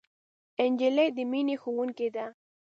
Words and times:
نجلۍ 0.71 1.07
د 1.17 1.17
مینې 1.31 1.55
ښوونکې 1.61 2.07
ده. 2.15 2.25